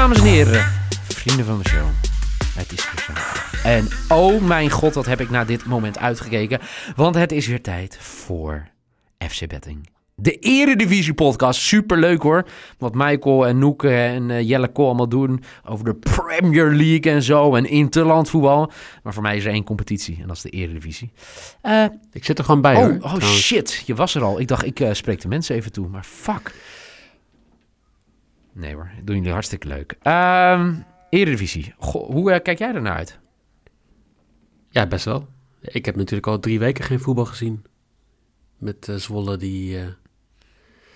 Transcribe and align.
Dames 0.00 0.18
en 0.18 0.24
heren, 0.24 0.64
vrienden 1.08 1.44
van 1.46 1.58
de 1.62 1.68
show. 1.68 1.86
Het 2.54 2.72
is 2.72 2.82
zaterdag. 2.82 3.64
En 3.64 3.88
oh 4.08 4.42
mijn 4.42 4.70
god, 4.70 4.94
wat 4.94 5.06
heb 5.06 5.20
ik 5.20 5.30
naar 5.30 5.46
dit 5.46 5.64
moment 5.64 5.98
uitgekeken. 5.98 6.60
Want 6.96 7.14
het 7.14 7.32
is 7.32 7.46
weer 7.46 7.62
tijd 7.62 7.98
voor 8.00 8.68
FC 9.28 9.46
Betting. 9.48 9.88
De 10.14 10.32
Eredivisie 10.38 11.14
podcast. 11.14 11.60
Super 11.60 11.98
leuk 11.98 12.22
hoor. 12.22 12.46
Wat 12.78 12.94
Michael 12.94 13.46
en 13.46 13.58
Noeke 13.58 13.90
en 13.94 14.30
eh, 14.30 14.48
Jelle 14.48 14.68
Kool 14.72 14.86
allemaal 14.86 15.08
doen 15.08 15.42
over 15.64 15.84
de 15.84 15.94
Premier 15.94 16.70
League 16.74 17.12
en 17.12 17.22
zo. 17.22 17.54
En 17.54 17.64
interlandvoetbal. 17.64 18.72
Maar 19.02 19.12
voor 19.14 19.22
mij 19.22 19.36
is 19.36 19.44
er 19.44 19.52
één 19.52 19.64
competitie 19.64 20.18
en 20.20 20.26
dat 20.26 20.36
is 20.36 20.42
de 20.42 20.50
Eredivisie. 20.50 21.12
Eh, 21.62 21.84
Ik 22.12 22.24
zit 22.24 22.38
er 22.38 22.44
gewoon 22.44 22.60
bij 22.60 22.74
hoor. 22.74 22.84
oh, 22.88 22.94
oh 22.94 23.00
trouwens. 23.00 23.46
shit, 23.46 23.82
je 23.86 23.94
was 23.94 24.14
er 24.14 24.22
al. 24.22 24.40
Ik 24.40 24.48
dacht, 24.48 24.64
ik 24.66 24.80
eh, 24.80 24.92
spreek 24.92 25.20
de 25.20 25.28
mensen 25.28 25.54
even 25.56 25.72
toe. 25.72 25.88
Maar 25.88 26.04
fuck. 26.04 26.52
Nee 28.52 28.74
hoor, 28.74 28.90
doen 29.04 29.16
jullie 29.16 29.32
hartstikke 29.32 29.66
leuk. 29.68 29.96
Ehm 30.02 30.74
Eredivisie. 31.10 31.74
Goh, 31.78 32.10
hoe 32.10 32.32
eh, 32.32 32.42
kijk 32.42 32.58
jij 32.58 32.74
ernaar 32.74 32.96
uit? 32.96 33.18
Ja, 34.68 34.86
best 34.86 35.04
wel. 35.04 35.28
Ik 35.60 35.84
heb 35.84 35.96
natuurlijk 35.96 36.26
al 36.26 36.38
drie 36.38 36.58
weken 36.58 36.84
geen 36.84 37.00
voetbal 37.00 37.24
gezien. 37.24 37.64
Met 38.58 38.88
eh, 38.88 38.94
Zwolle 38.96 39.36
die... 39.36 39.78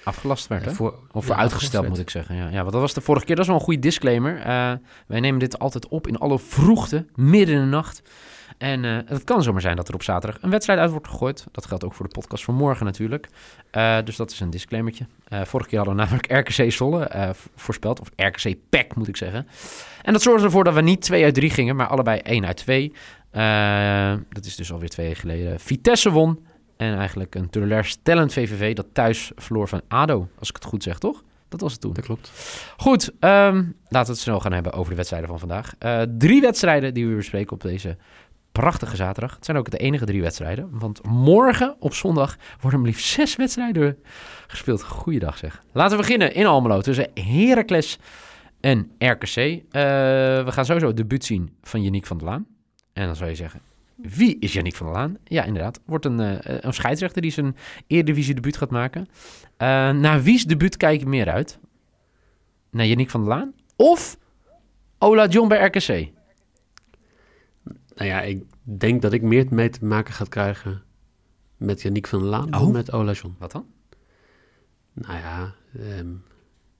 Afgelast 0.05 0.47
werd, 0.47 0.65
hè? 0.65 0.71
voor, 0.71 0.95
Of 1.13 1.29
ja, 1.29 1.35
uitgesteld, 1.37 1.89
moet 1.89 1.99
ik 1.99 2.11
zeggen. 2.11 2.37
Ja, 2.37 2.49
ja, 2.49 2.61
want 2.61 2.73
dat 2.73 2.81
was 2.81 2.95
de 2.95 3.01
vorige 3.01 3.25
keer. 3.27 3.35
Dat 3.35 3.45
is 3.45 3.51
wel 3.51 3.59
een 3.61 3.65
goede 3.67 3.81
disclaimer. 3.81 4.39
Eh, 4.39 4.73
wij 5.07 5.21
nemen 5.21 5.39
dit 5.41 5.59
altijd 5.59 5.89
op 5.89 6.07
in 6.07 6.17
alle 6.19 6.39
vroegte, 6.39 7.07
midden 7.15 7.55
in 7.55 7.61
de 7.61 7.67
nacht. 7.67 8.03
En 8.59 8.85
eh, 8.85 8.97
het 9.07 9.25
kan 9.25 9.43
zomaar 9.43 9.61
zijn 9.61 9.77
dat 9.77 9.89
er 9.89 9.95
op 9.95 10.03
zaterdag 10.03 10.43
een 10.43 10.51
wedstrijd 10.51 10.79
uit 10.79 10.91
wordt 10.91 11.09
gegooid. 11.09 11.47
Dat 11.53 11.67
geldt 11.67 11.85
ook 11.85 11.95
voor 11.95 12.07
de 12.07 12.13
podcast 12.13 12.45
van 12.45 12.55
morgen 12.55 12.87
natuurlijk. 12.87 13.29
Eh, 13.71 13.99
dus 14.05 14.17
dat 14.17 14.31
is 14.31 14.41
een 14.41 14.51
disclaimertje. 14.51 15.07
Vorige 15.45 15.69
keer 15.69 15.79
hadden 15.79 15.97
we 15.97 16.03
namelijk 16.03 16.33
RKC 16.33 16.73
Zwolle 16.73 17.09
v- 17.35 17.47
voorspeld. 17.57 18.01
Of 18.01 18.09
RKC 18.17 18.55
PEC, 18.69 18.95
moet 18.95 19.09
ik 19.09 19.17
zeggen. 19.17 19.47
En 20.03 20.13
dat 20.13 20.23
zorgde 20.23 20.45
ervoor 20.45 20.65
dat 20.65 20.75
we 20.75 20.81
niet 20.81 21.01
2 21.01 21.25
uit 21.25 21.35
3 21.35 21.51
gingen, 21.51 21.77
maar 21.77 21.87
allebei 21.87 22.21
1 22.23 22.47
uit 22.47 22.57
2. 22.57 22.93
Eh, 23.31 24.15
dat 24.31 24.45
is 24.45 24.57
dus 24.57 24.73
alweer 24.73 24.89
twee 24.89 25.07
jaar 25.07 25.17
geleden. 25.17 25.61
Vitesse 25.61 26.11
won. 26.11 26.47
En 26.77 26.97
eigenlijk 26.97 27.35
een 27.35 27.51
teleurstellend 27.51 28.33
VVV 28.33 28.75
dat 28.75 28.87
thuis 28.93 29.33
verloor 29.37 29.69
van 29.69 29.83
ADO. 29.89 30.29
Als 30.39 30.49
ik 30.49 30.55
het 30.55 30.65
goed 30.65 30.83
zeg, 30.83 30.99
toch? 30.99 31.23
Dat 31.49 31.61
was 31.61 31.73
het 31.73 31.81
toen. 31.81 31.93
Dat 31.93 32.05
klopt. 32.05 32.31
Goed, 32.77 33.11
ehm, 33.21 33.57
laten 33.89 34.07
we 34.07 34.13
het 34.13 34.19
snel 34.19 34.41
gaan 34.41 34.53
hebben 34.53 34.73
over 34.73 34.91
de 34.91 34.97
wedstrijden 34.97 35.29
van 35.29 35.39
vandaag. 35.39 35.75
Eh, 35.79 36.03
drie 36.19 36.41
wedstrijden 36.41 36.95
die 36.95 37.09
we 37.09 37.15
bespreken 37.15 37.53
op 37.53 37.61
deze 37.61 37.97
prachtige 38.53 38.97
zaterdag. 38.97 39.35
Het 39.35 39.45
zijn 39.45 39.57
ook 39.57 39.71
de 39.71 39.77
enige 39.77 40.05
drie 40.05 40.23
wedstrijden. 40.23 40.69
Want 40.71 41.07
morgen 41.07 41.77
op 41.79 41.95
zondag 41.95 42.37
worden 42.61 42.81
maar 42.81 42.89
liefst 42.89 43.07
zes 43.07 43.37
wedstrijden 43.37 43.99
gespeeld. 44.47 44.83
Goeiedag 44.83 45.37
zeg. 45.39 45.63
Laten 45.73 45.97
we 45.97 46.03
beginnen 46.03 46.35
in 46.35 46.47
Almelo 46.47 46.81
tussen 46.81 47.11
Heracles 47.15 47.99
en 48.61 48.91
RKC. 48.99 49.37
Eh, 49.37 49.61
we 50.45 50.47
gaan 50.47 50.65
sowieso 50.65 50.87
het 50.87 50.97
debuut 50.97 51.25
zien 51.25 51.57
van 51.63 51.83
Yannick 51.83 52.07
van 52.07 52.19
der 52.19 52.27
Laan. 52.27 52.47
En 52.93 53.07
dan 53.07 53.17
zou 53.17 53.31
je 53.31 53.37
zeggen, 53.37 53.61
wie 53.97 54.39
is 54.39 54.53
Yannick 54.53 54.75
van 54.75 54.87
der 54.87 54.95
Laan? 54.95 55.17
Ja, 55.25 55.45
inderdaad. 55.45 55.81
Wordt 55.85 56.05
een, 56.05 56.21
eh, 56.21 56.59
een 56.61 56.75
scheidsrechter 56.75 57.23
die 57.23 57.31
zijn 57.31 57.57
Eredivisie 57.87 58.35
debuut 58.35 58.57
gaat 58.57 58.71
maken. 58.71 59.09
Eh, 59.57 59.91
naar 59.91 60.23
wie's 60.23 60.45
debuut 60.45 60.77
kijk 60.77 61.01
je 61.01 61.07
meer 61.07 61.31
uit? 61.31 61.59
Naar 62.71 62.87
Yannick 62.87 63.11
van 63.11 63.21
der 63.21 63.29
Laan? 63.29 63.55
Of 63.77 64.19
Ola 64.99 65.27
John 65.27 65.49
bij 65.49 65.65
RKC? 65.65 66.13
Nou 67.95 68.09
ja, 68.09 68.21
ik 68.21 68.43
denk 68.63 69.03
dat 69.03 69.13
ik 69.13 69.23
meer 69.23 69.47
mee 69.51 69.71
te 69.71 69.85
maken 69.85 70.15
ga 70.15 70.25
krijgen 70.29 70.83
met 71.57 71.83
Yannick 71.83 72.07
van 72.07 72.19
der 72.19 72.29
Laan 72.29 72.45
Oh. 72.55 72.61
dan 72.61 72.73
met 72.73 72.93
Ola 72.93 73.13
John. 73.13 73.35
Wat 73.39 73.53
dan? 73.53 73.67
Nou 74.93 75.19
ja, 75.19 75.55
ehm, 75.79 76.07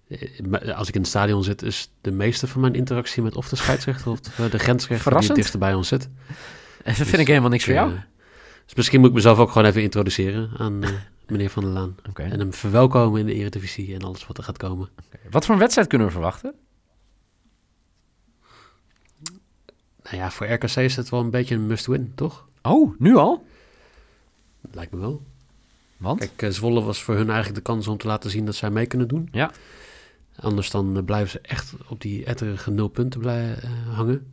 eh, 0.09 0.77
als 0.79 0.89
ik 0.89 0.95
in 0.95 1.01
het 1.01 1.11
stadion 1.11 1.45
zit, 1.45 1.63
is 1.63 1.91
de 2.01 2.11
meeste 2.11 2.47
van 2.47 2.61
mijn 2.61 2.75
interactie 2.75 3.23
met 3.23 3.37
of 3.37 3.49
de 3.49 3.57
scheidsrechter 3.57 4.11
of 4.11 4.21
de, 4.21 4.59
grensrechter 4.59 5.19
die 5.19 5.27
het 5.27 5.35
dichtst 5.35 5.59
bij 5.59 5.75
ons 5.75 5.89
zit. 5.89 6.09
Dat 6.99 7.07
vind 7.07 7.19
ik 7.19 7.27
helemaal 7.27 7.51
niks 7.51 7.65
voor 7.65 7.73
jou. 7.73 7.93
Eh, 7.93 8.01
dus 8.65 8.75
misschien 8.75 9.01
moet 9.01 9.09
ik 9.09 9.15
mezelf 9.15 9.39
ook 9.39 9.51
gewoon 9.51 9.69
even 9.69 9.83
introduceren 9.83 10.51
aan 10.59 10.83
eh, 10.83 10.91
meneer 11.29 11.51
Van 11.51 11.63
der 11.63 11.73
Laan. 11.73 11.97
En 12.15 12.39
hem 12.39 12.53
verwelkomen 12.53 13.21
in 13.21 13.27
de 13.27 13.35
Eredivisie 13.35 13.95
en 13.95 14.03
alles 14.03 14.27
wat 14.27 14.39
er 14.39 14.45
gaat 14.45 14.57
komen. 14.57 14.89
Wat 15.31 15.45
voor 15.45 15.55
een 15.55 15.61
wedstrijd 15.61 15.89
kunnen 15.89 16.07
we 16.07 16.13
verwachten? 16.13 16.55
Nou 20.03 20.17
ja, 20.17 20.31
voor 20.31 20.47
RKC 20.47 20.77
is 20.77 20.97
het 20.97 21.09
wel 21.09 21.21
een 21.21 21.31
beetje 21.31 21.55
een 21.55 21.67
must-win, 21.67 22.13
toch? 22.15 22.49
Oh, 22.63 22.95
nu 22.99 23.17
al? 23.17 23.47
Lijkt 24.73 24.93
me 24.93 24.99
wel. 24.99 25.23
Want? 25.97 26.19
Kijk, 26.19 26.43
eh, 26.43 26.51
Zwolle 26.51 26.83
was 26.83 27.03
voor 27.03 27.15
hun 27.15 27.27
eigenlijk 27.27 27.55
de 27.55 27.73
kans 27.73 27.89
om 27.89 27.97
te 27.97 28.07
laten 28.07 28.31
zien 28.31 28.45
dat 28.45 28.55
zij 28.55 28.71
mee 28.71 28.87
kunnen 28.87 29.09
doen. 29.09 29.29
Ja. 29.33 29.51
Anders 30.37 30.71
dan 30.71 31.05
blijven 31.05 31.31
ze 31.31 31.41
echt 31.41 31.75
op 31.89 32.01
die 32.01 32.25
etterige 32.25 32.71
nul 32.71 32.89
punten 32.89 33.21
blij, 33.21 33.55
eh, 33.55 33.71
hangen. 33.97 34.33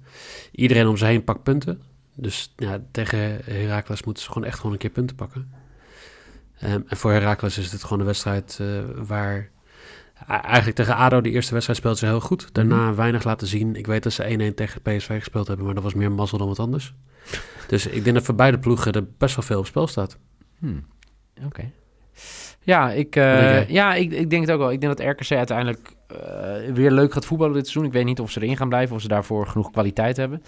Iedereen 0.52 0.88
om 0.88 0.98
ze 0.98 1.06
heen 1.06 1.24
pakt 1.24 1.44
punten. 1.44 1.82
Dus 2.16 2.54
ja, 2.56 2.82
tegen 2.92 3.20
Heracles 3.44 4.04
moeten 4.04 4.24
ze 4.24 4.32
gewoon 4.32 4.48
echt 4.48 4.58
gewoon 4.58 4.72
een 4.72 4.78
keer 4.78 4.90
punten 4.90 5.16
pakken. 5.16 5.52
Ehm, 6.60 6.82
en 6.88 6.98
voor 6.98 7.12
Heracles 7.12 7.58
is 7.58 7.72
het 7.72 7.84
gewoon 7.84 8.00
een 8.00 8.06
wedstrijd 8.06 8.58
eh, 8.62 8.68
waar... 8.96 9.50
Eigenlijk 10.28 10.76
tegen 10.76 10.96
ADO, 10.96 11.22
de 11.22 11.30
eerste 11.30 11.54
wedstrijd 11.54 11.80
speelden 11.80 12.00
ze 12.00 12.06
heel 12.06 12.20
goed. 12.20 12.54
Daarna 12.54 12.94
weinig 12.94 13.24
laten 13.24 13.48
zien. 13.48 13.76
Ik 13.76 13.88
weet 13.88 14.04
dat 14.04 14.14
ze 14.14 14.52
1-1 14.52 14.56
tegen 14.56 14.82
PSV 14.82 15.18
gespeeld 15.20 15.48
hebben, 15.48 15.66
maar 15.66 15.76
dat 15.76 15.84
was 15.84 15.94
meer 15.94 16.12
mazzel 16.12 16.38
dan 16.38 16.48
wat 16.48 16.60
anders. 16.60 16.94
Dus 17.68 17.88
ik 17.88 18.04
denk 18.04 18.16
dat 18.16 18.26
voor 18.26 18.36
beide 18.36 18.60
ploegen 18.60 18.94
er 18.94 19.08
best 19.18 19.36
wel 19.36 19.46
veel 19.46 19.60
op 19.60 19.66
spel 19.66 19.88
staat. 19.88 20.18
Hmm. 20.60 20.86
Oké. 21.46 21.72
Ja, 22.64 22.92
ik, 22.92 23.16
eh, 23.16 23.70
ja 23.70 23.94
ik, 23.94 24.12
ik 24.12 24.30
denk 24.30 24.42
het 24.42 24.52
ook 24.52 24.60
wel. 24.60 24.72
Ik 24.72 24.82
denk 24.82 24.98
dat 24.98 25.08
RKC 25.08 25.32
uiteindelijk 25.32 25.96
eh, 26.12 26.74
weer 26.74 26.92
leuk 26.92 27.14
gaat 27.14 27.26
voetballen 27.26 27.54
dit 27.54 27.68
seizoen. 27.68 27.86
Ik 27.86 27.94
weet 27.94 28.06
niet 28.06 28.20
of 28.20 28.32
ze 28.32 28.42
erin 28.42 28.58
gaan 28.58 28.70
blijven, 28.70 28.96
of 28.96 29.02
ze 29.02 29.08
daarvoor 29.08 29.48
genoeg 29.48 29.72
kwaliteit 29.72 30.18
hebben. 30.18 30.42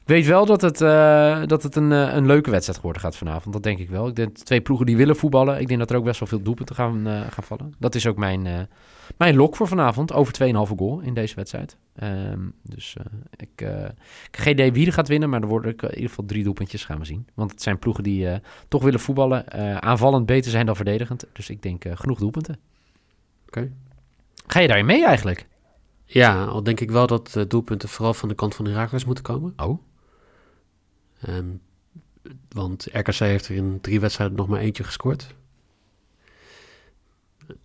Ik 0.00 0.10
weet 0.10 0.26
wel 0.26 0.46
dat 0.46 0.60
het, 0.60 0.80
eh, 0.80 1.42
dat 1.46 1.62
het 1.62 1.76
een, 1.76 1.92
eh, 1.92 2.14
een 2.14 2.26
leuke 2.26 2.50
wedstrijd 2.50 2.78
geworden 2.78 3.02
gaat 3.02 3.16
vanavond. 3.16 3.54
Dat 3.54 3.62
denk 3.62 3.78
ik 3.78 3.90
wel. 3.90 4.08
Ik 4.08 4.16
denk 4.16 4.36
twee 4.36 4.60
ploegen 4.60 4.86
die 4.86 4.96
willen 4.96 5.16
voetballen. 5.16 5.60
Ik 5.60 5.66
denk 5.66 5.78
dat 5.78 5.90
er 5.90 5.96
ook 5.96 6.04
best 6.04 6.18
wel 6.18 6.28
veel 6.28 6.42
doelpunten 6.42 6.74
gaan, 6.74 7.06
gaan 7.06 7.44
vallen. 7.44 7.74
Dat 7.78 7.94
is 7.94 8.06
ook 8.06 8.16
mijn, 8.16 8.68
mijn 9.16 9.36
lok 9.36 9.56
voor 9.56 9.68
vanavond. 9.68 10.12
Over 10.12 10.32
2,5 10.32 10.76
goal 10.76 11.00
in 11.00 11.14
deze 11.14 11.34
wedstrijd. 11.34 11.76
Ehm, 11.94 12.40
dus 12.62 12.96
ik, 13.36 13.60
ik 14.30 14.36
geen 14.38 14.52
idee 14.52 14.72
wie 14.72 14.86
er 14.86 14.92
gaat 14.92 15.08
winnen. 15.08 15.30
Maar 15.30 15.42
er 15.42 15.48
worden 15.48 15.76
in 15.76 15.88
ieder 15.88 16.08
geval 16.08 16.24
drie 16.24 16.44
doelpuntjes 16.44 16.84
gaan 16.84 16.98
we 16.98 17.04
zien. 17.04 17.26
Want 17.34 17.50
het 17.50 17.62
zijn 17.62 17.78
ploegen 17.78 18.04
die 18.04 18.28
toch 18.68 18.82
willen 18.82 19.00
voetballen. 19.00 19.52
aanvallend 19.82 20.26
beter 20.26 20.50
zijn 20.50 20.66
dan 20.66 20.76
verdedigend. 20.76 21.26
Dus 21.32 21.50
ik 21.50 21.62
denk 21.62 21.84
genoeg 21.94 22.18
doelpunten. 22.18 22.58
Oké. 23.46 23.70
Ga 24.46 24.60
je 24.60 24.68
daarin 24.68 24.86
mee 24.86 25.06
eigenlijk? 25.06 25.46
Ja, 26.04 26.44
al 26.44 26.62
denk 26.62 26.80
ik 26.80 26.90
wel 26.90 27.06
dat 27.06 27.36
eh, 27.36 27.44
doelpunten 27.48 27.88
vooral 27.88 28.14
van 28.14 28.28
de 28.28 28.34
kant 28.34 28.54
van 28.54 28.66
Heracles 28.66 29.04
moeten 29.04 29.24
komen. 29.24 29.52
Oh. 29.56 29.82
Ehm, 31.20 31.48
want 32.48 32.86
RKC 32.92 33.14
heeft 33.14 33.48
er 33.48 33.54
in 33.54 33.80
drie 33.80 34.00
wedstrijden 34.00 34.36
nog 34.36 34.48
maar 34.48 34.60
eentje 34.60 34.84
gescoord. 34.84 35.34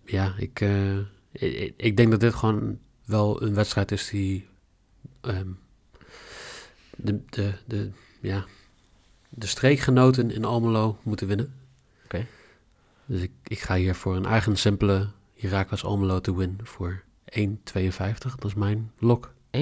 Ja, 0.04 0.34
ik, 0.36 0.60
eh, 0.60 0.98
ik, 1.32 1.74
ik 1.76 1.96
denk 1.96 2.10
dat 2.10 2.20
dit 2.20 2.34
gewoon 2.34 2.78
wel 3.04 3.42
een 3.42 3.54
wedstrijd 3.54 3.92
is 3.92 4.08
die 4.08 4.48
ehm, 5.20 5.48
de, 6.96 7.20
de, 7.30 7.52
de, 7.66 7.90
ja, 8.20 8.44
de 9.28 9.46
streekgenoten 9.46 10.30
in 10.30 10.44
Almelo 10.44 10.98
moeten 11.02 11.26
winnen. 11.26 11.54
Oké. 12.04 12.26
Dus 13.06 13.22
ik, 13.22 13.32
ik 13.42 13.58
ga 13.58 13.74
hier 13.74 13.94
voor 13.94 14.16
een 14.16 14.26
eigen 14.26 14.56
simpele 14.56 15.10
Heracles 15.40 15.84
Almelo 15.84 16.20
te 16.20 16.36
win 16.36 16.58
voor 16.62 17.02
1,52. 17.38 17.44
Dat 18.38 18.44
is 18.44 18.54
mijn 18.54 18.90
lok. 18.98 19.32
1,52. 19.50 19.60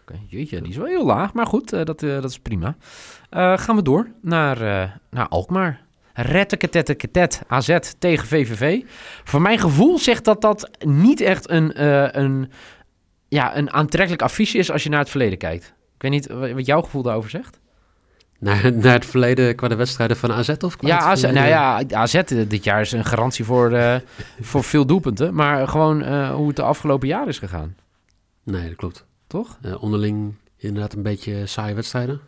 Oké, 0.00 0.20
jeetje, 0.26 0.60
die 0.60 0.70
is 0.70 0.76
wel 0.76 0.86
heel 0.86 1.06
laag. 1.06 1.32
Maar 1.32 1.46
goed, 1.46 1.72
eh, 1.72 1.84
dat, 1.84 2.02
eh, 2.02 2.10
dat 2.10 2.30
is 2.30 2.38
prima. 2.38 2.76
Eh, 3.30 3.58
gaan 3.58 3.76
we 3.76 3.82
door 3.82 4.10
naar, 4.22 4.58
naar 5.10 5.28
Alkmaar. 5.28 5.80
Retteketetteketet 6.14 7.42
AZ 7.48 7.78
tegen 7.98 8.26
VVV. 8.26 8.82
Voor 9.24 9.40
mijn 9.42 9.58
gevoel 9.58 9.98
zegt 9.98 10.24
dat 10.24 10.40
dat 10.40 10.70
niet 10.84 11.20
echt 11.20 11.50
een, 11.50 11.84
een, 12.20 12.50
ja, 13.28 13.56
een 13.56 13.70
aantrekkelijk 13.72 14.22
affiche 14.22 14.58
is 14.58 14.70
als 14.70 14.82
je 14.82 14.88
naar 14.88 14.98
het 14.98 15.10
verleden 15.10 15.38
kijkt. 15.38 15.74
Ik 15.94 16.02
weet 16.02 16.10
niet 16.10 16.26
wa- 16.26 16.52
wat 16.54 16.66
jouw 16.66 16.82
gevoel 16.82 17.02
daarover 17.02 17.30
zegt. 17.30 17.60
Naar, 18.40 18.72
naar 18.82 18.92
het 18.92 19.06
verleden 19.06 19.54
qua 19.54 19.68
de 19.68 19.74
wedstrijden 19.74 20.16
van 20.16 20.32
AZ 20.32 20.48
of 20.48 20.76
qua 20.76 20.88
Ja, 20.88 20.98
AZ, 20.98 21.22
nou 21.22 21.46
ja, 21.46 21.82
AZ 21.90 22.20
dit 22.48 22.64
jaar 22.64 22.80
is 22.80 22.92
een 22.92 23.04
garantie 23.04 23.44
voor, 23.44 23.72
eh, 23.72 23.96
voor 24.40 24.64
veel 24.64 24.86
doelpunten. 24.86 25.34
Maar 25.34 25.68
gewoon 25.68 26.02
eh, 26.02 26.30
hoe 26.34 26.46
het 26.46 26.56
de 26.56 26.62
afgelopen 26.62 27.08
jaar 27.08 27.28
is 27.28 27.38
gegaan, 27.38 27.76
Nee, 28.42 28.66
dat 28.68 28.76
klopt. 28.76 29.04
toch? 29.26 29.58
Eh, 29.62 29.82
onderling 29.82 30.34
inderdaad 30.56 30.92
een 30.92 31.02
beetje 31.02 31.46
saaie 31.46 31.74
wedstrijden. 31.74 32.20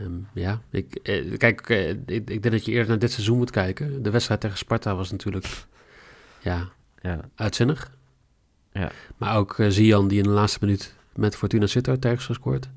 Ehm, 0.00 0.10
ja, 0.32 0.60
ik, 0.70 0.94
eh, 1.02 1.36
kijk, 1.36 1.68
eh, 1.68 1.88
ik, 1.90 2.00
ik 2.06 2.26
denk 2.26 2.50
dat 2.50 2.64
je 2.64 2.72
eerder 2.72 2.88
naar 2.88 2.98
dit 2.98 3.12
seizoen 3.12 3.36
moet 3.36 3.50
kijken. 3.50 4.02
De 4.02 4.10
wedstrijd 4.10 4.40
tegen 4.40 4.58
Sparta 4.58 4.94
was 4.94 5.10
natuurlijk 5.10 5.46
ja, 6.40 6.68
Ja, 7.02 7.20
uitzinnig. 7.34 7.90
Ja. 8.72 8.90
Maar 9.16 9.36
ook 9.36 9.58
eh, 9.58 9.66
Zian 9.68 10.08
die 10.08 10.18
in 10.18 10.24
de 10.24 10.30
laatste 10.30 10.58
minuut 10.60 10.94
met 11.16 11.36
Fortuna 11.36 11.66
Sittard 11.66 12.04
ergens 12.04 12.26
gescoord. 12.26 12.68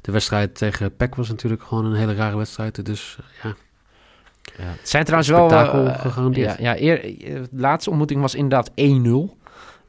De 0.00 0.12
wedstrijd 0.12 0.54
tegen 0.54 0.96
PEC 0.96 1.14
was 1.14 1.28
natuurlijk 1.28 1.62
gewoon 1.62 1.84
een 1.84 1.94
hele 1.94 2.14
rare 2.14 2.36
wedstrijd. 2.36 2.86
Dus 2.86 3.18
ja, 3.42 3.54
ja. 4.42 4.64
Het 4.64 4.88
zijn 4.88 5.04
trouwens 5.04 5.30
wel... 5.30 5.48
Spektakel 5.48 5.86
eh, 5.86 6.00
gegarandeerd. 6.00 6.58
Ja, 6.58 6.74
ja 6.74 6.80
eer, 6.80 7.04
eh, 7.04 7.34
de 7.34 7.48
laatste 7.60 7.90
ontmoeting 7.90 8.20
was 8.20 8.34
inderdaad 8.34 8.70
1-0. 8.70 8.72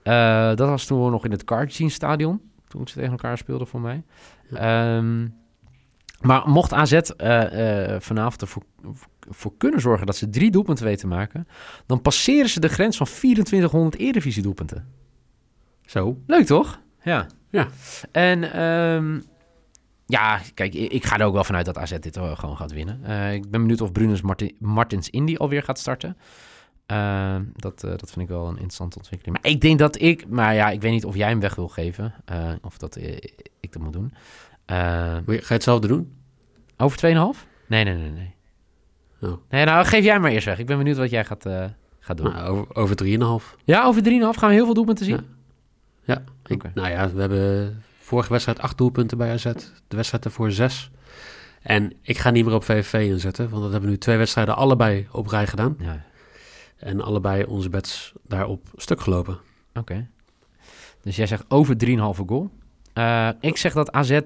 Eh, 0.06 0.48
dat 0.48 0.68
was 0.70 0.86
toen 0.86 1.04
we 1.04 1.10
nog 1.10 1.26
in 1.26 1.32
het 1.32 1.44
Cardine 1.44 1.90
stadion. 1.90 2.42
Toen 2.68 2.88
ze 2.88 2.94
tegen 2.94 3.12
elkaar 3.12 3.38
speelden 3.38 3.68
voor 3.68 3.82
mij. 3.82 4.04
Ehm, 4.54 5.28
maar 6.22 6.50
mocht 6.50 6.74
AZ 6.74 6.92
eh, 6.92 7.94
eh, 7.94 8.02
vanavond 8.02 8.42
ervoor 8.42 8.64
voor 9.30 9.58
kunnen 9.58 9.82
zorgen 9.82 10.06
dat 10.06 10.16
ze 10.16 10.30
drie 10.30 10.52
doelpunten 10.52 10.86
weten 10.86 11.10
te 11.10 11.16
maken... 11.16 11.48
dan 11.86 12.02
passeren 12.02 12.50
ze 12.50 12.60
de 12.60 12.68
grens 12.68 12.98
van 12.98 13.06
2400 13.06 13.96
Eredivisie 13.96 14.44
doelpunten. 14.44 14.88
zo. 15.86 16.18
Leuk 16.28 16.46
toch? 16.46 16.82
Ja. 17.04 17.28
Ja. 17.56 17.68
En 18.12 18.52
ehm, 18.54 19.20
ja, 20.06 20.40
kijk, 20.54 20.74
ik, 20.74 21.06
ga 21.06 21.18
er 21.18 21.26
ook 21.26 21.34
wel 21.34 21.44
vanuit 21.44 21.66
dat 21.66 21.78
AZ 21.78 21.98
dit 22.00 22.18
gewoon 22.18 22.58
gaat 22.58 22.72
winnen. 22.72 23.00
Eh, 23.04 23.34
ik 23.34 23.42
ben 23.52 23.62
benieuwd 23.62 23.82
of 23.82 23.92
Brunus 23.92 24.22
Marti- 24.22 24.56
Martins 24.60 25.10
Indy 25.10 25.36
alweer 25.36 25.64
gaat 25.64 25.80
starten. 25.80 26.18
Ehm, 26.86 27.44
dat, 27.56 27.84
eh, 27.84 27.90
dat 27.90 28.12
vind 28.12 28.20
ik 28.22 28.28
wel 28.28 28.44
een 28.48 28.54
interessante 28.54 28.98
ontwikkeling. 28.98 29.38
Maar 29.42 29.52
ik 29.52 29.62
denk 29.62 29.80
dat 29.80 30.02
ik, 30.02 30.28
maar 30.30 30.54
ja, 30.54 30.70
ik 30.70 30.82
weet 30.82 30.92
niet 30.92 31.06
of 31.06 31.16
jij 31.16 31.30
hem 31.30 31.40
weg 31.40 31.56
wil 31.56 31.68
geven. 31.68 32.14
eh, 32.26 32.50
of 32.62 32.78
dat 32.78 32.96
ik 33.60 33.72
dat 33.72 33.82
moet 33.82 33.94
doen. 33.94 34.14
Eh, 34.66 34.76
je- 34.78 35.24
Ga 35.26 35.34
je 35.48 35.54
hetzelfde 35.54 35.88
doen? 35.88 36.14
over 36.78 36.98
2,5? 36.98 37.46
Nee, 37.68 37.84
nee, 37.84 37.96
nee, 37.96 38.12
nee. 38.12 38.34
Oh. 39.22 39.38
Nee, 39.50 39.66
nou 39.66 39.86
geef 39.86 40.04
jij 40.04 40.20
maar 40.20 40.32
eerst 40.32 40.46
weg. 40.46 40.60
Ik 40.60 40.66
ben 40.66 40.78
benieuwd 40.78 40.98
wat 40.98 41.10
jij 41.10 41.26
gaat, 41.26 41.46
gaat 42.00 42.18
doen. 42.18 42.32
Nou, 42.34 42.48
over, 42.48 42.76
over 42.76 42.96
3,5. 42.96 43.56
Ja, 43.64 43.84
over 43.86 44.02
3,5 44.04 44.38
gaan 44.38 44.50
we 44.50 44.56
heel 44.56 44.66
veel 44.66 44.74
doelpunten 44.74 45.06
zien. 45.06 45.16
Ja. 45.16 45.24
Ja, 46.06 46.24
ik, 46.46 46.56
Oké. 46.56 46.72
nou 46.74 46.90
ja, 46.90 47.12
we 47.12 47.20
hebben 47.20 47.84
vorige 48.00 48.30
wedstrijd 48.32 48.60
acht 48.60 48.78
doelpunten 48.78 49.18
bij 49.18 49.32
AZ. 49.32 49.44
De 49.88 49.96
wedstrijd 49.96 50.26
ervoor 50.26 50.52
zes. 50.52 50.92
En 51.62 51.94
ik 52.02 52.18
ga 52.18 52.30
niet 52.30 52.46
meer 52.46 52.54
op 52.54 52.64
VVV 52.64 53.10
inzetten, 53.10 53.50
want 53.50 53.62
dat 53.62 53.72
hebben 53.72 53.90
we 53.90 53.96
nu 53.96 54.02
twee 54.02 54.18
wedstrijden 54.18 54.56
allebei 54.56 55.08
op 55.12 55.28
rij 55.28 55.48
gedaan. 55.48 55.76
Ja, 55.80 56.06
En 56.78 57.02
allebei 57.02 57.44
onze 57.44 57.70
bets 57.70 58.14
daarop 58.28 58.68
stuk 58.76 59.02
gelopen. 59.02 59.38
Oké. 59.74 60.08
Dus 61.02 61.16
jij 61.16 61.28
zegt 61.28 61.46
over 61.48 61.76
3,5 61.86 62.26
goal. 62.26 62.50
Eh, 62.94 63.30
ik 63.40 63.58
zeg 63.58 63.74
dat 63.74 63.92
AZ 63.92 64.20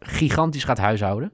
gigantisch 0.00 0.64
gaat 0.64 0.78
huishouden. 0.78 1.32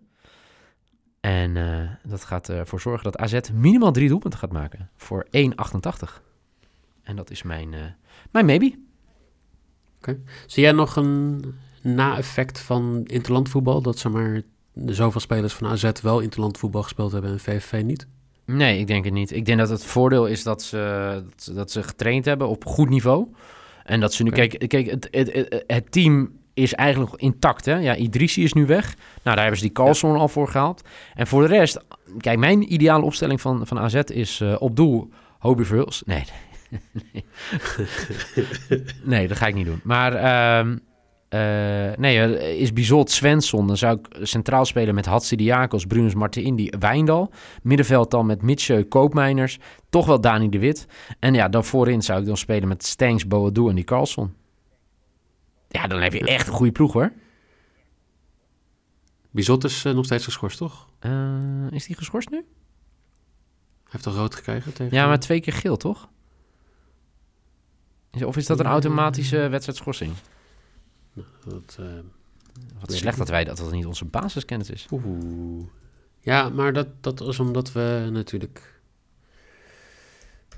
En 1.20 1.56
eh, 1.56 2.10
dat 2.10 2.24
gaat 2.24 2.48
ervoor 2.48 2.80
zorgen 2.80 3.04
dat 3.04 3.16
AZ 3.18 3.40
minimaal 3.52 3.92
drie 3.92 4.08
doelpunten 4.08 4.38
gaat 4.38 4.52
maken. 4.52 4.90
Voor 4.96 5.26
1,88. 5.30 6.22
En 7.02 7.16
dat 7.16 7.30
is 7.30 7.42
mijn, 7.42 7.74
eh, 7.74 7.80
mijn 8.30 8.46
maybe. 8.46 8.78
Zie 10.46 10.62
jij 10.62 10.72
nog 10.72 10.96
een 10.96 11.44
na-effect 11.82 12.60
van 12.60 13.00
interlandvoetbal? 13.06 13.82
Dat 13.82 13.98
zeg 13.98 14.12
maar 14.12 14.42
zoveel 14.86 15.20
spelers 15.20 15.52
van 15.54 15.68
AZ 15.68 15.90
wel 16.02 16.20
interlandvoetbal 16.20 16.82
gespeeld 16.82 17.12
hebben 17.12 17.30
en 17.30 17.40
VVV 17.40 17.82
niet? 17.82 18.06
Nee, 18.46 18.78
ik 18.78 18.86
denk 18.86 19.04
het 19.04 19.14
niet. 19.14 19.32
Ik 19.32 19.44
denk 19.46 19.58
dat 19.58 19.68
het 19.68 19.84
voordeel 19.84 20.26
is 20.26 20.42
dat 20.42 20.62
ze, 20.62 21.22
dat, 21.54 21.70
ze- 21.70 21.82
getraind 21.82 22.24
hebben 22.24 22.48
op 22.48 22.64
goed 22.64 22.88
niveau. 22.88 23.26
En 23.84 24.00
dat 24.00 24.14
ze 24.14 24.22
nu... 24.22 24.30
Kijk, 24.30 24.64
kijk 24.68 24.90
het, 24.90 25.08
het, 25.66 25.92
team 25.92 26.30
is 26.54 26.74
eigenlijk 26.74 27.12
intact, 27.16 27.64
hè? 27.64 27.74
Ja, 27.76 27.96
Idrissi 27.96 28.42
is 28.42 28.52
nu 28.52 28.66
weg. 28.66 28.84
Nou, 28.94 28.96
daar 29.22 29.38
hebben 29.40 29.56
ze 29.56 29.64
die 29.64 29.72
Carlson 29.72 30.16
al 30.16 30.28
voor 30.28 30.48
gehaald. 30.48 30.82
En 31.14 31.26
voor 31.26 31.42
de 31.42 31.48
rest... 31.48 31.78
Kijk, 32.18 32.38
mijn 32.38 32.72
ideale 32.72 33.04
opstelling 33.04 33.40
van, 33.40 33.66
van 33.66 33.78
AZ 33.78 33.94
is 33.94 34.40
eh, 34.40 34.54
op 34.58 34.76
doel 34.76 35.08
Hobie 35.38 35.66
Verhulst. 35.66 36.06
Nee, 36.06 36.24
nee. 39.04 39.28
dat 39.28 39.36
ga 39.36 39.46
ik 39.46 39.54
niet 39.54 39.66
doen. 39.66 39.80
Maar... 39.84 40.14
ehm, 40.14 40.76
eh, 41.32 41.92
nee, 41.96 42.18
eh, 42.18 42.60
is 42.60 42.72
Bizot 42.72 43.10
Svensson. 43.10 43.66
Dan 43.66 43.76
zou 43.76 43.98
ik 43.98 44.26
centraal 44.26 44.64
spelen 44.64 44.94
met 44.94 45.06
Hatsidiakos, 45.06 45.86
Brunus 45.86 46.14
Martindi, 46.14 46.70
Wijndal. 46.78 47.32
Middenveld 47.62 48.10
dan 48.10 48.26
met 48.26 48.42
Mitchell, 48.42 48.84
Koopmeiners. 48.84 49.58
Toch 49.90 50.06
wel 50.06 50.20
Dani 50.20 50.48
de 50.48 50.58
Wit. 50.58 50.86
En 51.18 51.34
ja, 51.34 51.48
dan 51.48 51.64
voorin 51.64 52.02
zou 52.02 52.20
ik 52.20 52.26
dan 52.26 52.36
spelen 52.36 52.68
met 52.68 52.84
Stengs, 52.84 53.26
Boadu 53.26 53.68
en 53.68 53.74
die 53.74 53.84
Carlson. 53.84 54.34
Ja, 55.68 55.86
dan 55.86 56.00
heb 56.00 56.12
je 56.12 56.26
echt 56.26 56.46
een 56.46 56.52
goede 56.52 56.72
ploeg 56.72 56.92
hoor. 56.92 57.12
Bizot 59.30 59.64
is 59.64 59.84
eh, 59.84 59.94
nog 59.94 60.04
steeds 60.04 60.24
geschorst, 60.24 60.58
toch? 60.58 60.88
Is 61.70 61.86
die 61.86 61.96
geschorst 61.96 62.30
nu? 62.30 62.36
Hij 62.36 62.46
heeft 63.84 64.06
al 64.06 64.12
rood 64.12 64.34
gekregen 64.34 64.72
tegen... 64.72 64.96
Ja, 64.96 65.06
maar 65.06 65.20
twee 65.20 65.40
keer 65.40 65.52
geel 65.52 65.76
toch? 65.76 66.08
Of 68.20 68.36
is 68.36 68.46
dat 68.46 68.60
een 68.60 68.66
automatische 68.66 69.48
wedstrijdschorsing? 69.48 70.12
Dat, 71.44 71.76
eh, 71.80 71.86
Wat 72.80 72.92
slecht 72.92 73.12
ik 73.12 73.18
dat 73.18 73.28
wij 73.28 73.44
dat 73.44 73.56
dat 73.56 73.72
niet 73.72 73.86
onze 73.86 74.04
basiskennis 74.04 74.70
is. 74.70 74.86
oeh. 74.90 75.64
Ja, 76.20 76.48
maar 76.48 76.72
dat, 76.72 76.86
dat 77.00 77.20
is 77.20 77.38
omdat 77.38 77.72
we 77.72 78.08
natuurlijk... 78.12 78.80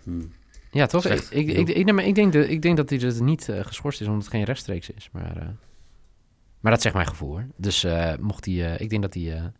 Hmm. 0.02 0.32
Ja, 0.70 0.86
toch? 0.86 1.04
Ik, 1.04 1.10
Slecht. 1.10 1.34
ik, 1.34 1.48
ik, 1.48 1.68
ik, 1.68 1.84
nee, 1.84 1.94
maar 1.94 2.04
ik, 2.04 2.14
denk, 2.14 2.32
de, 2.32 2.48
ik 2.48 2.62
denk 2.62 2.76
dat 2.76 2.90
hij 2.90 2.98
dus 2.98 3.20
niet 3.20 3.48
eh, 3.48 3.64
geschorst 3.64 4.00
is, 4.00 4.06
omdat 4.06 4.22
het 4.22 4.32
geen 4.32 4.44
rechtstreeks 4.44 4.90
is. 4.90 5.08
Maar, 5.12 5.36
eh, 5.36 5.48
maar 6.60 6.72
dat 6.72 6.82
zegt 6.82 6.94
mijn 6.94 7.06
gevoel 7.06 7.28
hoor. 7.30 7.46
Dus 7.56 7.86
mocht 8.20 8.44
hij, 8.44 8.76
ik 8.76 8.90
denk 8.90 9.02
dat 9.02 9.14
hij, 9.14 9.52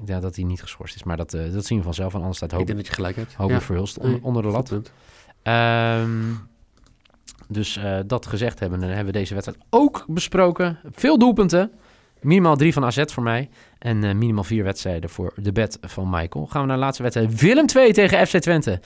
ik 0.00 0.06
denk 0.06 0.22
dat 0.22 0.36
hij 0.36 0.44
niet 0.44 0.60
geschorst 0.60 0.94
is. 0.94 1.02
Maar 1.02 1.16
dat, 1.16 1.30
dat 1.30 1.64
zien 1.66 1.78
we 1.78 1.84
vanzelf. 1.84 2.12
En 2.12 2.18
anders 2.18 2.36
staat 2.36 2.50
Ik 2.52 2.56
Hoop, 2.56 2.66
denk 2.66 2.78
dat 2.78 2.86
je 2.88 2.94
gelijk 2.94 3.16
hebt. 3.16 3.34
Hoop 3.34 3.50
Ja, 3.50 3.60
Verhulst 3.60 3.98
on- 3.98 4.22
onder 4.22 4.42
de 4.42 4.48
lat. 4.48 4.72
Ehm, 5.48 6.34
dus 7.48 7.76
eh, 7.76 7.98
dat 8.06 8.26
gezegd 8.26 8.60
hebben, 8.60 8.80
dan 8.80 8.88
hebben 8.88 9.06
we 9.06 9.18
deze 9.18 9.34
wedstrijd 9.34 9.62
ook 9.70 10.04
besproken. 10.08 10.78
Veel 10.90 11.18
doelpunten. 11.18 11.70
Minimaal 12.20 12.56
drie 12.56 12.72
van 12.72 12.84
AZ 12.84 13.02
voor 13.06 13.22
mij. 13.22 13.48
En 13.78 14.04
eh, 14.04 14.14
minimaal 14.14 14.44
vier 14.44 14.64
wedstrijden 14.64 15.10
voor 15.10 15.32
de 15.36 15.52
bed 15.52 15.78
van 15.80 16.10
Michael. 16.10 16.46
Gaan 16.46 16.60
we 16.60 16.66
naar 16.66 16.76
de 16.76 16.82
laatste 16.82 17.02
wedstrijd. 17.02 17.40
Willem 17.40 17.66
2 17.66 17.92
tegen 17.92 18.26
FC 18.26 18.36
Twente. 18.38 18.80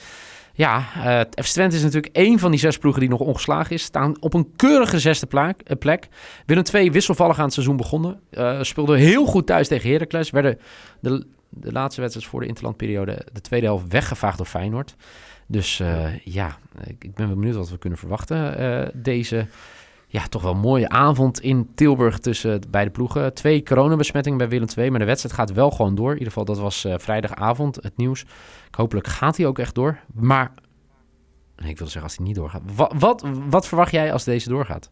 Ja, 0.53 0.85
eh, 1.03 1.43
FC 1.43 1.51
Twente 1.51 1.75
is 1.75 1.83
natuurlijk 1.83 2.15
één 2.15 2.39
van 2.39 2.51
die 2.51 2.59
zes 2.59 2.77
ploegen 2.77 3.01
die 3.01 3.09
nog 3.09 3.19
ongeslagen 3.19 3.71
is. 3.75 3.83
Staan 3.83 4.21
op 4.21 4.33
een 4.33 4.53
keurige 4.55 4.99
zesde 4.99 5.55
plek. 5.79 6.07
Willem 6.45 6.63
2 6.63 6.91
wisselvallig 6.91 7.37
aan 7.37 7.43
het 7.43 7.53
seizoen 7.53 7.77
begonnen. 7.77 8.19
Speelde 8.61 8.97
heel 8.97 9.25
goed 9.25 9.45
thuis 9.45 9.67
tegen 9.67 9.91
Heracles. 9.91 10.29
Werden 10.29 10.59
de, 10.99 11.25
de 11.49 11.71
laatste 11.71 12.01
wedstrijd 12.01 12.27
voor 12.29 12.39
de 12.39 12.47
interlandperiode 12.47 13.25
de 13.33 13.41
tweede 13.41 13.65
helft 13.65 13.87
weggevaagd 13.87 14.37
door 14.37 14.45
Feyenoord. 14.45 14.95
Dus 15.53 15.79
eh, 15.79 16.19
ja, 16.19 16.57
ik, 16.99 17.13
ben 17.13 17.27
wel 17.27 17.35
benieuwd 17.35 17.55
wat 17.55 17.69
we 17.69 17.77
kunnen 17.77 17.99
verwachten. 17.99 18.57
eh, 18.57 18.89
deze 18.93 19.47
ja, 20.07 20.27
toch 20.27 20.41
wel 20.41 20.55
mooie 20.55 20.89
avond 20.89 21.41
in 21.41 21.69
Tilburg 21.75 22.19
tussen 22.19 22.61
de 22.61 22.67
beide 22.67 22.91
ploegen. 22.91 23.33
Twee 23.33 23.63
coronabesmettingen 23.63 24.37
bij 24.37 24.49
Willem 24.49 24.67
II, 24.77 24.89
maar 24.89 24.99
de 24.99 25.05
wedstrijd 25.05 25.35
gaat 25.35 25.51
wel 25.51 25.71
gewoon 25.71 25.95
door. 25.95 26.11
In 26.11 26.17
ieder 26.17 26.27
geval, 26.27 26.45
dat 26.45 26.59
was 26.59 26.85
eh, 26.85 26.93
vrijdagavond 26.97 27.75
het 27.75 27.97
nieuws. 27.97 28.25
Hopelijk 28.71 29.07
gaat 29.07 29.37
hij 29.37 29.45
ook 29.45 29.59
echt 29.59 29.75
door. 29.75 29.99
Maar, 30.13 30.51
ik 31.55 31.77
wil 31.77 31.87
zeggen 31.87 32.03
als 32.03 32.17
hij 32.17 32.25
niet 32.25 32.35
doorgaat. 32.35 32.61
Wat, 32.75 32.93
wat, 32.97 33.25
wat 33.49 33.67
verwacht 33.67 33.91
jij 33.91 34.13
als 34.13 34.23
deze 34.23 34.49
doorgaat? 34.49 34.91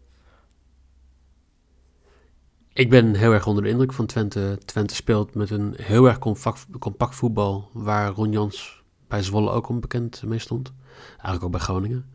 Ik 2.74 2.89
ben 2.89 3.15
heel 3.15 3.34
erg 3.34 3.48
onder 3.48 3.63
de 3.63 3.70
indruk 3.70 3.94
van 3.94 4.06
Twente. 4.06 4.60
Twente 4.65 4.96
speelt 4.96 5.36
met 5.36 5.50
een 5.50 5.74
heel 5.77 6.08
erg 6.08 6.20
compact, 6.20 6.68
compact 6.80 7.15
voetbal, 7.15 7.70
waar 7.74 8.10
Ron 8.10 8.32
Jans 8.32 8.81
bij 9.12 9.24
Zwolle 9.24 9.51
ook 9.51 9.70
onbekend 9.70 10.24
mee 10.25 10.39
stond. 10.39 10.74
Eigenlijk 11.12 11.44
ook 11.44 11.51
bij 11.51 11.60
Groningen. 11.60 12.06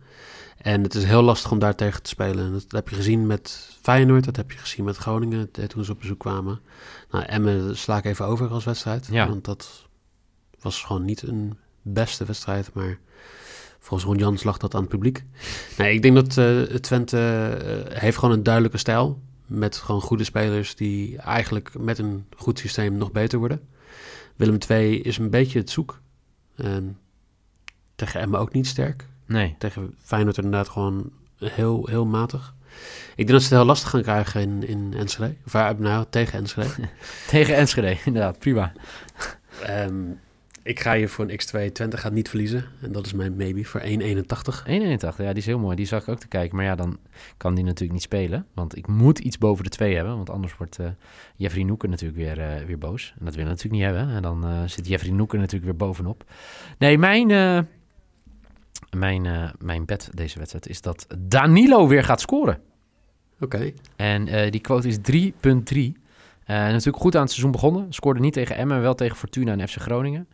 En 0.57 0.83
het 0.83 0.95
is 0.95 1.05
heel 1.05 1.23
lastig 1.23 1.51
om 1.51 1.59
daar 1.59 1.75
tegen 1.75 2.03
te 2.03 2.09
spelen. 2.09 2.45
En 2.45 2.53
Dat 2.53 2.65
heb 2.71 2.89
je 2.89 2.95
gezien 2.95 3.27
met 3.27 3.77
Feyenoord, 3.83 4.25
dat 4.25 4.37
heb 4.37 4.51
je 4.51 4.59
gezien 4.59 4.85
met 4.85 4.97
Groningen 4.97 5.49
eh, 5.53 5.65
toen 5.65 5.85
ze 5.85 5.93
op 5.93 5.99
bezoek 5.99 6.19
kwamen. 6.19 6.61
Nou, 7.11 7.25
Emmen 7.25 7.77
sla 7.77 7.97
ik 7.97 8.05
even 8.05 8.27
over 8.27 8.49
als 8.49 8.65
wedstrijd. 8.65 9.09
Ja. 9.11 9.29
Want 9.29 9.45
dat 9.45 9.87
was 10.61 10.83
gewoon 10.83 11.05
niet 11.05 11.23
een 11.23 11.59
beste 11.83 12.25
wedstrijd, 12.25 12.71
maar 12.73 12.99
volgens 13.79 14.09
Ron 14.09 14.19
Jans 14.19 14.45
lag 14.45 14.57
dat 14.57 14.75
aan 14.75 14.81
het 14.81 14.91
publiek. 14.91 15.25
Nee, 15.79 15.95
ik 15.95 16.03
denk 16.03 16.15
dat 16.15 16.37
eh, 16.37 16.63
Twente 16.63 17.19
eh, 17.19 17.99
heeft 18.01 18.19
gewoon 18.19 18.35
een 18.35 18.43
duidelijke 18.43 18.79
stijl. 18.79 19.21
Met 19.47 19.77
gewoon 19.77 20.01
goede 20.01 20.25
spelers 20.25 20.75
die 20.75 21.19
eigenlijk 21.19 21.79
met 21.79 21.99
een 21.99 22.27
goed 22.37 22.59
systeem 22.59 22.97
nog 22.97 23.13
beter 23.13 23.39
worden. 23.39 23.69
Willem 24.37 24.59
II 24.69 25.01
is 25.01 25.19
een 25.19 25.31
beetje 25.31 25.59
het 25.59 25.71
zoek. 25.71 26.01
En 26.57 26.99
tegen 27.95 28.21
Emmen 28.21 28.41
ook 28.41 28.53
niet 28.53 28.67
sterk. 28.67 29.07
Nee. 29.27 29.55
Tegen 29.59 29.95
Feyenoord 29.99 30.37
inderdaad 30.37 30.69
gewoon 30.69 31.11
heel, 31.39 31.87
heel 31.87 32.07
matig. 32.07 32.55
Ik 33.11 33.27
denk 33.27 33.29
dat 33.29 33.43
ze 33.43 33.49
het 33.49 33.57
heel 33.57 33.67
lastig 33.67 33.91
gaan 33.91 34.03
krijgen 34.03 34.41
in, 34.41 34.67
in 34.67 34.95
Enschede. 34.97 35.35
Of 35.47 35.55
uh, 35.55 35.71
nou, 35.71 36.05
tegen 36.11 36.39
Enschede. 36.39 36.69
Tegen 37.29 37.57
Enschede, 37.57 37.99
inderdaad. 38.05 38.39
Prima. 38.39 38.73
Ehm, 39.63 40.05
ik 40.67 40.81
ga 40.81 40.95
hier 40.95 41.09
voor 41.09 41.25
een 41.29 41.41
X2. 41.41 41.73
Twente 41.73 41.97
gaat 41.97 42.13
niet 42.13 42.29
verliezen. 42.29 42.65
En 42.81 42.93
dat 42.93 43.07
is 43.07 43.13
mijn 43.13 43.37
maybe 43.37 43.65
voor 43.65 43.81
1,81. 43.81 43.87
1,81, 43.87 43.95
ja, 44.67 45.15
die 45.17 45.35
is 45.35 45.47
heel 45.47 45.59
mooi. 45.59 45.77
Die 45.77 45.87
zag 45.87 46.03
ik 46.03 46.09
ook 46.09 46.19
te 46.19 46.29
kijken. 46.29 46.57
Maar 46.57 46.65
ja, 46.65 46.75
dan 46.75 46.99
kan 47.37 47.55
die 47.55 47.65
natuurlijk 47.65 47.93
niet 47.93 48.03
spelen. 48.03 48.47
Want 48.55 48.77
ik 48.77 48.87
moet 48.87 49.19
iets 49.19 49.39
boven 49.39 49.65
de 49.65 49.71
2 49.71 49.95
hebben. 49.95 50.17
Want 50.17 50.31
anders 50.31 50.57
wordt 50.57 50.79
uh, 50.79 50.87
Jeffrey 51.37 51.65
Noeken 51.65 51.91
natuurlijk 51.91 52.19
weer, 52.19 52.39
uh, 52.39 52.67
weer 52.67 52.79
boos. 52.79 53.15
En 53.19 53.25
dat 53.25 53.35
willen 53.35 53.51
we 53.51 53.63
natuurlijk 53.63 53.83
niet 53.83 53.95
hebben. 53.95 54.17
En 54.17 54.23
dan 54.23 54.51
uh, 54.51 54.63
zit 54.67 54.89
Jeffrey 54.89 55.13
Noeken 55.13 55.39
natuurlijk 55.39 55.65
weer 55.65 55.77
bovenop. 55.77 56.25
Nee, 56.79 56.99
mijn, 56.99 57.27
mijn, 58.97 59.53
mijn 59.59 59.85
bet 59.85 60.11
deze 60.15 60.39
wedstrijd 60.39 60.69
is 60.69 60.81
dat 60.81 61.07
Danilo 61.19 61.89
weer 61.89 62.05
gaat 62.05 62.21
scoren. 62.21 62.61
Oké. 63.41 63.45
Okay. 63.45 63.75
En 63.97 64.51
die 64.51 64.61
quote 64.61 64.89
is 64.89 64.99
3,3. 65.93 66.06
Uh, 66.47 66.57
natuurlijk 66.57 66.97
goed 66.97 67.15
aan 67.15 67.21
het 67.21 67.31
seizoen 67.31 67.53
begonnen. 67.53 67.93
Scoorde 67.93 68.21
niet 68.21 68.33
tegen 68.33 68.57
Emmen, 68.57 68.81
wel 68.81 68.95
tegen 68.95 69.17
Fortuna 69.17 69.53
en 69.53 69.69
FC 69.69 69.77
Groningen. 69.77 70.29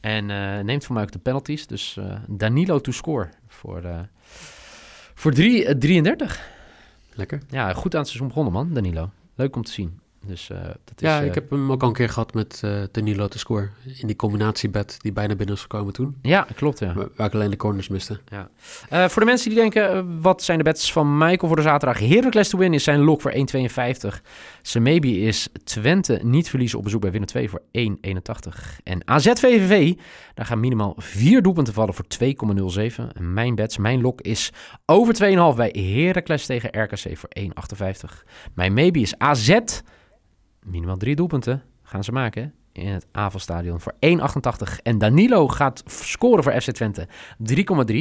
En 0.00 0.28
uh, 0.28 0.58
neemt 0.58 0.84
voor 0.84 0.94
mij 0.94 1.04
ook 1.04 1.12
de 1.12 1.18
penalties. 1.18 1.66
Dus 1.66 1.96
uh, 1.98 2.14
Danilo 2.28 2.80
to 2.80 2.92
score 2.92 3.28
voor, 3.48 4.08
voor 5.14 5.32
3, 5.32 5.78
33. 5.78 6.48
Lekker. 7.14 7.40
Ja, 7.48 7.72
goed 7.72 7.94
aan 7.94 8.00
het 8.00 8.08
seizoen 8.08 8.28
begonnen 8.28 8.52
man, 8.52 8.72
Danilo. 8.72 9.10
Leuk 9.34 9.56
om 9.56 9.62
te 9.62 9.72
zien. 9.72 10.00
Dus, 10.26 10.48
uh, 10.52 10.58
dat 10.62 11.00
ja, 11.00 11.20
is, 11.20 11.28
ik 11.28 11.34
heb 11.34 11.50
hem 11.50 11.72
ook 11.72 11.82
al 11.82 11.88
een 11.88 11.94
keer 11.94 12.08
gehad 12.08 12.34
met 12.34 12.62
uh, 12.64 12.82
Danilo 12.92 13.28
te 13.28 13.38
score. 13.38 13.68
In 13.98 14.06
die 14.06 14.16
combinatiebed 14.16 14.96
die 15.00 15.12
bijna 15.12 15.34
binnen 15.34 15.54
is 15.54 15.60
gekomen 15.60 15.92
toen. 15.92 16.16
Ja, 16.22 16.46
klopt 16.54 16.78
ja. 16.78 16.94
Waar, 17.16 17.26
ik 17.26 17.34
alleen 17.34 17.50
de 17.50 17.56
corners 17.56 17.88
miste. 17.88 18.20
Ja. 18.28 18.48
Uh, 18.92 19.08
voor 19.08 19.22
de 19.22 19.28
mensen 19.28 19.50
die 19.50 19.58
denken, 19.58 20.20
wat 20.20 20.42
zijn 20.42 20.58
de 20.58 20.64
bets 20.64 20.92
van 20.92 21.18
Michael 21.18 21.46
voor 21.46 21.56
de 21.56 21.62
zaterdag? 21.62 21.98
Heracles 21.98 22.48
to 22.48 22.58
win 22.58 22.74
is 22.74 22.84
zijn 22.84 23.00
lok 23.00 23.20
voor 23.20 23.32
1,52. 23.32 23.40
Zijn 24.62 24.82
maybe 24.82 25.20
is 25.20 25.48
Twente 25.64 26.20
niet 26.22 26.48
verliezen 26.48 26.78
op 26.78 26.84
bezoek 26.84 27.00
bij 27.00 27.10
Winnen 27.10 27.28
2 27.28 27.50
voor 27.50 27.62
1,81. 27.78 28.82
En 28.82 29.08
AZ 29.08 29.26
VVV, 29.26 29.94
daar 30.34 30.46
gaan 30.46 30.60
minimaal 30.60 30.94
vier 30.96 31.42
doelpunten 31.42 31.74
vallen 31.74 31.94
voor 31.94 32.04
2,07. 32.04 33.12
En 33.12 33.32
mijn 33.32 33.54
bets, 33.54 33.78
mijn 33.78 34.00
lok 34.00 34.20
is 34.20 34.52
over 34.86 35.14
2,5 35.14 35.56
bij 35.56 35.68
Heracles 35.68 36.46
tegen 36.46 36.82
RKC 36.82 37.16
voor 37.18 37.30
1,58. 37.40 38.24
Mijn 38.54 38.72
maybe 38.72 39.00
is 39.00 39.18
AZ 39.18 39.58
minimaal 40.64 40.96
drie 40.96 41.16
doelpunten 41.16 41.62
gaan 41.82 42.04
ze 42.04 42.12
maken 42.12 42.54
in 42.74 42.88
het 42.88 43.06
Avelstadion 43.12 43.80
voor 43.80 43.92
1,88. 43.92 44.82
En 44.82 44.98
Danilo 44.98 45.48
gaat 45.48 45.82
scoren 45.86 46.42
voor 46.42 46.60
FC 46.60 46.70
Twente 46.70 47.08
3,3. 47.08 47.94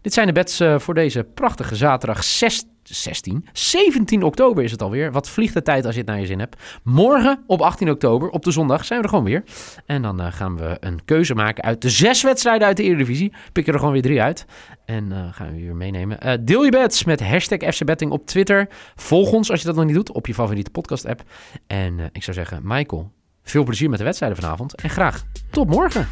Dit 0.00 0.12
zijn 0.12 0.26
de 0.26 0.32
bets 0.32 0.60
uh, 0.60 0.78
voor 0.78 0.94
deze 0.94 1.24
prachtige 1.34 1.76
zaterdag 1.76 2.24
6, 2.24 2.64
16, 2.82 3.46
17 3.52 4.22
oktober 4.22 4.64
is 4.64 4.70
het 4.70 4.82
alweer. 4.82 5.12
Wat 5.12 5.28
vliegt 5.28 5.54
de 5.54 5.62
tijd 5.62 5.84
als 5.84 5.94
je 5.94 6.00
het 6.00 6.08
naar 6.08 6.20
je 6.20 6.26
zin 6.26 6.38
hebt. 6.38 6.62
Morgen 6.82 7.44
op 7.46 7.60
18 7.60 7.90
oktober, 7.90 8.28
op 8.28 8.44
de 8.44 8.50
zondag, 8.50 8.84
zijn 8.84 8.98
we 8.98 9.04
er 9.04 9.10
gewoon 9.10 9.24
weer. 9.24 9.42
En 9.86 10.02
dan 10.02 10.20
uh, 10.20 10.32
gaan 10.32 10.56
we 10.56 10.76
een 10.80 11.04
keuze 11.04 11.34
maken 11.34 11.64
uit 11.64 11.82
de 11.82 11.90
zes 11.90 12.22
wedstrijden 12.22 12.66
uit 12.66 12.76
de 12.76 12.82
Eredivisie. 12.82 13.32
Pikken 13.52 13.72
er 13.72 13.78
gewoon 13.78 13.94
weer 13.94 14.02
drie 14.02 14.22
uit. 14.22 14.46
En 14.84 15.10
uh, 15.10 15.32
gaan 15.32 15.52
we 15.52 15.60
weer 15.60 15.76
meenemen. 15.76 16.44
Deel 16.44 16.64
je 16.64 16.70
bets 16.70 17.04
met 17.04 17.20
hashtag 17.20 17.74
FCBetting 17.74 18.10
op 18.10 18.26
Twitter. 18.26 18.68
Volg 18.94 19.32
ons 19.32 19.50
als 19.50 19.60
je 19.60 19.66
dat 19.66 19.76
nog 19.76 19.84
niet 19.84 19.94
doet 19.94 20.12
op 20.12 20.26
je 20.26 20.34
favoriete 20.34 20.70
podcast 20.70 21.06
app. 21.06 21.22
En 21.66 22.08
ik 22.12 22.22
zou 22.22 22.36
zeggen, 22.36 22.60
Michael, 22.62 23.10
veel 23.50 23.64
plezier 23.64 23.88
met 23.88 23.98
de 23.98 24.04
wedstrijden 24.04 24.38
vanavond. 24.38 24.74
En 24.74 24.90
graag 24.90 25.24
tot 25.50 25.68
morgen. 25.68 26.08